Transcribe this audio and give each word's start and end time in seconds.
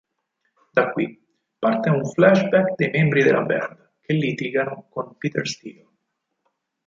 Da 0.77 0.83
qui 0.93 1.05
parte 1.65 1.91
un 1.91 2.03
flashback 2.13 2.73
dei 2.75 2.89
membri 2.89 3.21
della 3.21 3.43
band 3.43 3.97
che 4.01 4.13
litigano 4.13 4.87
con 4.89 5.15
Peter 5.15 5.47
Steele. 5.47 5.87